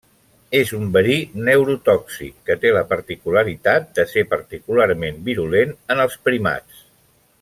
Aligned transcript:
És 0.59 0.69
un 0.77 0.85
verí 0.93 1.17
neurotòxic 1.49 2.33
que 2.49 2.57
té 2.63 2.71
la 2.77 2.83
particularitat 2.93 3.93
de 4.01 4.07
ser 4.15 4.25
particularment 4.33 5.23
virulent 5.29 5.77
en 5.97 6.03
els 6.07 6.19
primats. 6.31 6.83